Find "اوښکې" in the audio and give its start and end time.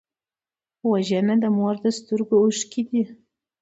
2.43-2.81